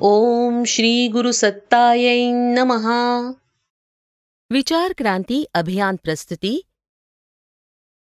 [0.00, 3.32] ओम श्री गुरु सत्तायै नमहा
[4.50, 6.62] विचार क्रांती अभियान प्रस्तुती।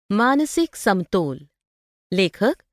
[0.09, 1.37] मानसिक समतोल।
[2.11, 2.63] लेखक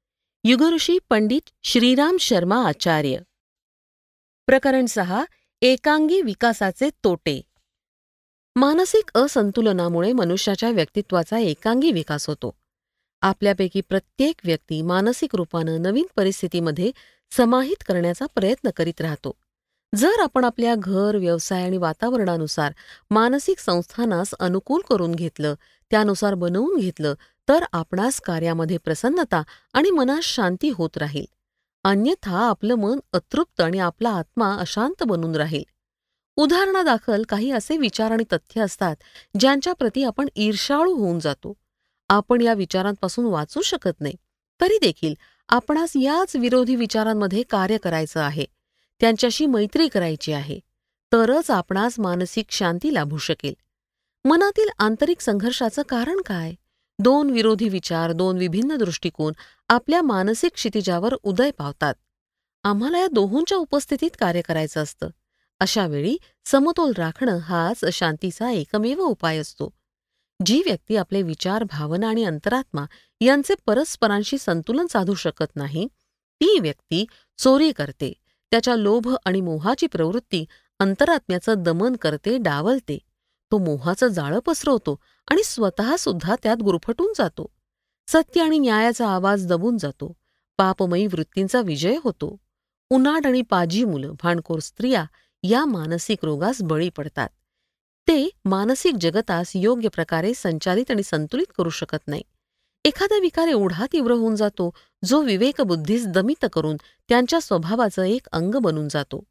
[0.44, 3.18] युगऋषी पंडित श्रीराम शर्मा आचार्य।
[4.46, 5.24] प्रकरण सहा
[5.62, 7.40] एकांगी विकासाचे तोटे।
[8.56, 12.61] मानसिक असंतुलनामुळे मनुष्याच्या व्यक्तित्वाचा एकांगी विकास होतो.
[13.22, 16.90] आपल्यापैकी प्रत्येक व्यक्ती मानसिक रूपानं नवीन परिस्थितीमध्ये
[17.30, 19.32] समाहित करण्याचा प्रयत्न करीत राहतो.
[19.96, 22.72] जर आपण आपल्या घर व्यवसाय आणि वातावरणानुसार
[23.10, 25.54] मानसिक संस्थानास अनुकूल करून घेतलं
[25.90, 27.14] त्यानुसार बनवून घेतलं
[27.48, 31.24] तर आपणास कार्यामध्ये प्रसन्नता आणि मनास शांती होत राहील.
[31.84, 35.64] अन्यथा आपलं मन अतृप्त आणि आपला आत्मा अशांत बनून राहील.
[36.36, 38.96] उदाहरणादाखल काही असे विचार आणि तथ्य असतात
[39.40, 41.52] ज्यांच्या प्रती आपण ईर्षाळू होऊन जातो.
[42.12, 44.14] आपण या विचारांपासून वाचू शकत नाही.
[44.60, 45.14] तरी देखील
[45.48, 48.44] आपणास याच विरोधी विचारांमध्ये कार्य करायचं आहे.
[49.00, 50.60] त्यांच्याशी मैत्री करायची आहे.
[51.12, 53.54] तरच आपणास मानसिक शांती लाभू शकेल.
[54.24, 56.52] मनातील आंतरिक संघर्षाचं कारण काय?
[56.98, 59.32] दोन विरोधी विचार दोन विभिन्न दृष्टिकोन
[59.68, 61.94] आपल्या मानसिक क्षितिजावर उदय पावतात.
[62.64, 65.08] आम्हाला या दोहोंच्या उपस्थितीत कार्य करायचं असतं.
[65.60, 69.74] अशा वेळी समतोल राखणं हाच शांतीचा एकमेव उपाय असतो.
[70.40, 72.84] जी व्यक्ती आपले विचार भावना आणि अंतरात्मा
[73.20, 75.86] यांचे परस्परांशी संतुलन साधू शकत नाही
[76.40, 77.04] ती व्यक्ती
[77.38, 78.12] चोरी करते
[78.52, 80.44] त्याच्या लोभ आणि मोहाची प्रवृत्ती
[80.80, 82.98] अंतरात्म्याचं दमन करते डावलते.
[83.52, 84.98] तो मोहाचं जाळं पसरवतो
[85.30, 87.46] आणि स्वतः सुद्धा त्यात गुरफटून जातो.
[88.08, 90.12] सत्य आणि न्यायाचा आवाज दबून जातो.
[90.58, 92.36] पापमयी वृत्तींचा विजय होतो.
[92.90, 95.04] उन्हाड आणि पाजी मुलं भांडखोर स्त्रिया
[95.42, 97.28] या मानसिक रोगास बळी पडतात.
[98.08, 102.22] ते मानसिक जगतास योग्य प्रकारे संचालित आणि संतुलित करू शकत नाही.
[102.84, 104.70] एखादा विकार एवढा तीव्र होऊन जातो
[105.04, 106.76] जो विवेकबुद्धीस दमित करून
[107.08, 109.22] त्यांच्या स्वभावाचं एक अंग बनून जातो.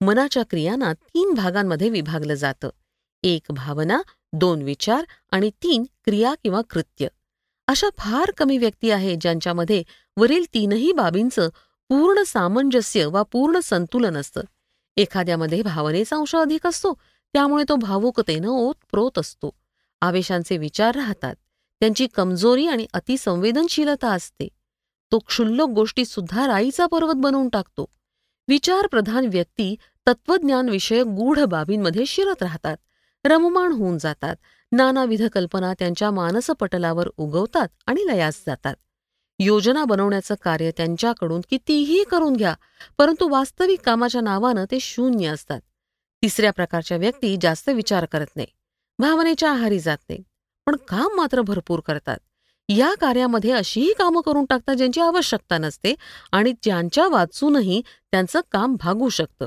[0.00, 2.70] मनाच्या क्रियांना तीन भागांमध्ये विभागलं जातं.
[3.22, 4.00] एक भावना
[4.32, 7.08] दोन विचार आणि तीन क्रिया किंवा कृत्य.
[7.68, 9.82] अशा फार कमी व्यक्ती आहेत ज्यांच्यामध्ये
[10.16, 11.48] वरील तीनही बाबींचं
[11.90, 14.40] पूर्ण सामंजस्य वा पूर्ण संतुलन असतं.
[14.96, 16.94] एखाद्यामध्ये भावनेचा अंश अधिक असतो
[17.32, 19.50] त्यामुळे तो भावुकतेनं ओतप्रोत असतो.
[20.00, 21.34] आवेशांचे विचार राहतात.
[21.80, 24.48] त्यांची कमजोरी आणि अतिसंवेदनशीलता असते.
[25.12, 27.86] तो क्षुल्लक गोष्टी सुद्धा राईचा पर्वत बनवून टाकतो.
[28.48, 29.76] विचारप्रधान व्यक्ती
[30.08, 32.76] तत्वज्ञान विषयक गूढ बाबींमध्ये शिरत राहतात.
[33.24, 34.36] रममाण होऊन जातात.
[34.72, 38.74] नानाविध कल्पना त्यांच्या मानसपटलावर उगवतात आणि लयास जातात.
[39.38, 42.54] योजना बनवण्याचं कार्य त्यांच्याकडून कितीही करून घ्या
[42.98, 45.60] परंतु वास्तविक कामाच्या नावानं ते शून्य असतात.
[46.22, 48.46] तिसऱ्या प्रकारच्या व्यक्ती जास्त विचार करत नाही.
[48.98, 50.22] भावनेच्या आहारी जात नाही.
[50.66, 52.18] पण काम मात्र भरपूर करतात.
[52.68, 55.94] या कार्यामध्ये अशीही कामं करून टाकतात ज्यांची आवश्यकता नसते
[56.32, 59.46] आणि ज्यांच्या वाचूनही त्यांचं काम भागू शकतं.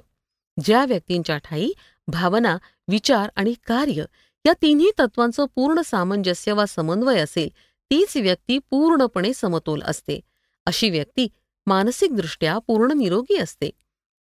[0.66, 1.70] ज्या व्यक्तींच्या ठाई
[2.08, 4.06] भावना विचार आणि कार्य
[4.46, 7.50] या तिन्ही तत्वांचं पूर्ण सामंजस्य वा समन्वय असेल
[7.92, 10.20] तीच व्यक्ती पूर्णपणे समतोल असते.
[10.66, 11.28] अशी व्यक्ती
[11.66, 13.70] मानसिकदृष्ट्या पूर्ण निरोगी असते.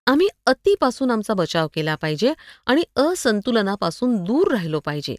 [0.07, 2.33] आम्ही अतिपासून आमचा बचाव केला पाहिजे
[2.65, 5.15] आणि असंतुलनापासून दूर राहिलो पाहिजे.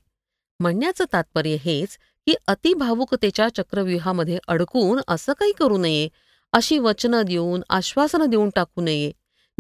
[0.61, 6.09] म्हणण्याचं तात्पर्य हेच की अतिभावुकतेच्या चक्रव्यूहामध्ये अडकून असं काही करू नये
[6.53, 9.13] अशी वचनं देऊन आश्वासनं देऊन टाकू नये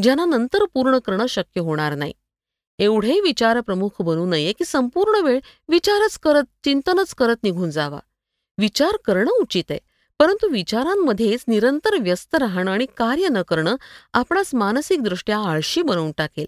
[0.02, 2.12] ज्यांना नंतर पूर्ण करणं शक्य होणार नाही.
[2.78, 7.98] एवढे विचार प्रमुख बनू नये की संपूर्ण वेळ विचारच करत चिंतनच करत निघून जावा.
[8.58, 9.87] विचार करणं उचित आहे.
[10.18, 13.76] परंतु विचारांमध्येच निरंतर व्यस्त राहणं आणि कार्य न करणं
[14.12, 16.46] आपणास मानसिकदृष्ट्या आळशी बनवून टाकेल.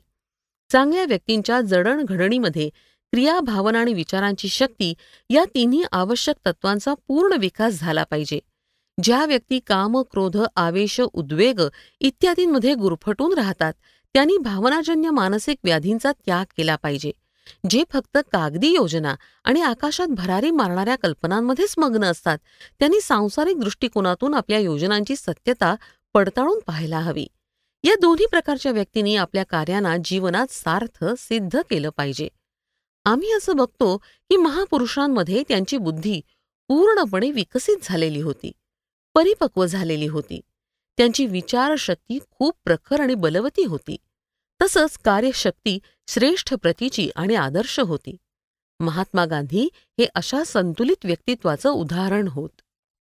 [0.70, 2.68] चांगल्या व्यक्तींच्या जडणघडणीमध्ये
[3.12, 4.92] क्रिया भावना आणि विचारांची शक्ती
[5.30, 8.38] या तिन्ही आवश्यक तत्वांचा पूर्ण विकास झाला पाहिजे.
[8.98, 11.60] ज्या व्यक्ती काम क्रोध आवेश उद्वेग
[12.00, 13.72] इत्यादींमध्ये गुरफटून राहतात
[14.14, 17.12] त्यांनी भावनाजन्य मानसिक व्याधींचा त्याग केला पाहिजे.
[17.70, 22.38] जे फक्त कागदी योजना आणि आकाशात भरारी मारणाऱ्या कल्पनांमध्येच मग्न असतात
[22.78, 25.74] त्यांनी सांसारिक दृष्टिकोनातून आपल्या योजनांची सत्यता
[26.14, 27.26] पडताळून पाहायला हवी.
[27.84, 32.28] या दोन्ही प्रकारच्या व्यक्तींनी आपल्या कार्यांना जीवनात सार्थ सिद्ध केलं पाहिजे.
[33.04, 36.20] आम्ही असं बघतो की महापुरुषांमध्ये त्यांची बुद्धी
[36.68, 38.52] पूर्णपणे विकसित झालेली होती
[39.14, 40.40] परिपक्व झालेली होती.
[40.96, 43.96] त्यांची विचारशक्ती खूप प्रखर आणि बलवती होती.
[44.62, 45.78] तसंच कार्यशक्ती
[46.12, 48.16] श्रेष्ठ प्रतीची आणि आदर्श होती.
[48.80, 52.60] महात्मा गांधी हे अशा संतुलित व्यक्तित्वाचं उदाहरण होत.